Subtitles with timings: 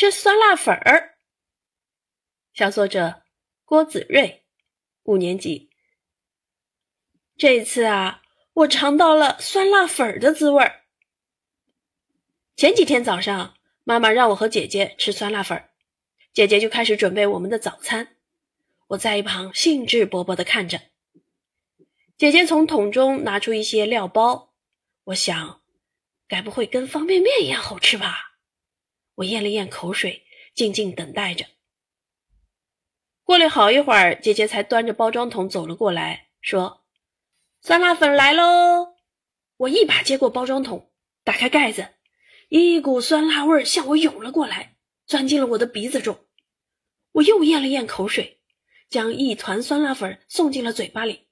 [0.00, 1.18] 吃酸辣粉儿。
[2.54, 3.20] 小作者
[3.66, 4.44] 郭子睿，
[5.02, 5.68] 五年级。
[7.36, 8.22] 这一次啊，
[8.54, 10.84] 我尝到了酸辣粉儿的滋味儿。
[12.56, 15.68] 前几天早上，妈妈让我和姐姐吃酸辣粉儿，
[16.32, 18.16] 姐姐就开始准备我们的早餐。
[18.86, 20.80] 我在一旁兴致勃勃的看着。
[22.16, 24.54] 姐姐从桶中拿出一些料包，
[25.04, 25.60] 我想，
[26.26, 28.29] 该不会跟方便面一样好吃吧？
[29.20, 30.24] 我咽了咽口水，
[30.54, 31.44] 静静等待着。
[33.22, 36.84] 过了好一会儿，姐姐才端着包装桶走了过来，说
[37.60, 38.94] ：“酸辣粉来喽！”
[39.58, 40.90] 我一把接过包装桶，
[41.22, 41.96] 打开盖子，
[42.48, 46.26] 一股酸辣味儿向我涌了过来，钻进了我的鼻子中。
[47.12, 48.40] 我又咽了咽口水，
[48.88, 51.28] 将一团酸辣粉送进了嘴巴里。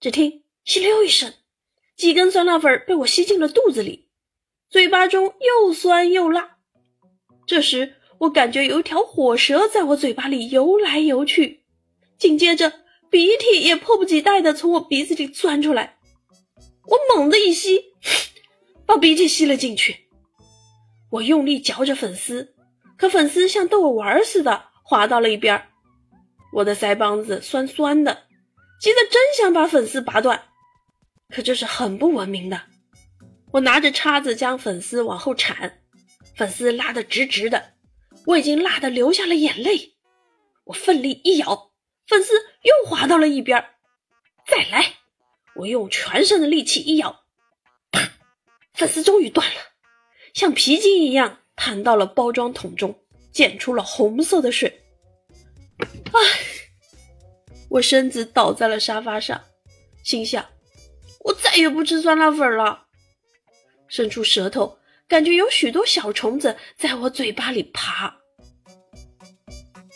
[0.00, 1.34] 只听“吸溜”一声，
[1.96, 4.08] 几根酸辣粉被我吸进了肚子里，
[4.70, 6.59] 嘴巴中又酸又辣。
[7.50, 11.64] 这时，我感觉有一条火蛇在我嘴巴里游来游去，
[12.16, 12.72] 紧接着
[13.10, 15.98] 鼻涕也迫不及待地从我鼻子里钻出来。
[16.86, 17.86] 我猛地一吸，
[18.86, 19.96] 把鼻涕吸了进去。
[21.10, 22.54] 我用力嚼着粉丝，
[22.96, 25.60] 可粉丝像逗我玩似的滑到了一边
[26.52, 28.28] 我的腮帮子酸酸的。
[28.80, 30.40] 急得真想把粉丝拔断，
[31.34, 32.60] 可这是很不文明的。
[33.50, 35.80] 我拿着叉子将粉丝往后铲，
[36.40, 37.74] 粉丝拉得直直的，
[38.24, 39.98] 我已经辣得流下了眼泪。
[40.64, 41.70] 我奋力一咬，
[42.06, 42.32] 粉丝
[42.62, 43.62] 又滑到了一边。
[44.46, 44.94] 再来，
[45.56, 47.24] 我用全身的力气一咬，
[47.90, 48.10] 啪，
[48.72, 49.60] 粉丝终于断了，
[50.32, 52.98] 像皮筋一样弹到了包装桶中，
[53.30, 54.82] 溅出了红色的水。
[56.12, 56.20] 唉。
[57.68, 59.44] 我身子倒在了沙发上，
[60.02, 60.42] 心想：
[61.22, 62.86] 我再也不吃酸辣粉了。
[63.88, 64.78] 伸出舌头，
[65.10, 68.14] 感觉有许多小虫子在我嘴巴里爬。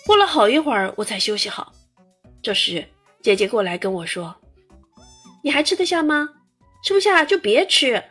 [0.05, 1.73] 过了好一会儿，我才休息好。
[2.43, 2.85] 这时，
[3.23, 4.35] 姐姐过来跟我说
[5.45, 6.29] ：“你还吃得下吗？
[6.83, 8.03] 吃不下就别吃。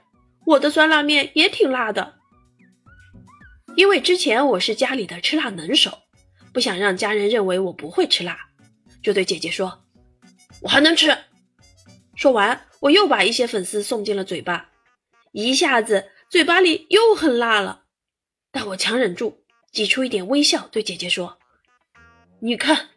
[0.46, 2.14] 我的酸辣面也挺辣的。
[3.76, 6.04] 因为之前我是家里的吃辣能手，
[6.54, 8.40] 不想让家人认为我不会吃辣。”
[9.04, 9.84] 就对姐姐说
[10.64, 11.14] ：“我还能吃。”
[12.16, 14.70] 说完，我又把一些粉丝送进了嘴巴，
[15.34, 17.84] 一下子嘴巴里又很辣了。
[18.52, 21.38] 但我强忍住，挤出一点微笑，对姐姐说
[22.42, 22.90] ：“你看，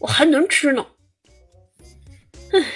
[0.00, 0.84] 我还能吃呢。”
[2.50, 2.66] 唉，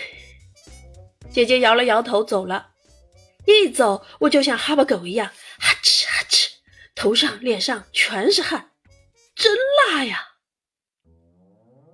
[1.32, 2.74] 姐姐摇了摇头走了。
[3.44, 6.48] 一走，我就像哈巴狗一样，哈哧哈哧，
[6.94, 8.70] 头上脸上全是汗，
[9.34, 9.52] 真
[9.90, 10.28] 辣呀！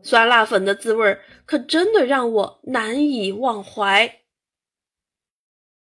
[0.02, 4.19] 酸辣粉的滋味可真的让我难以忘怀。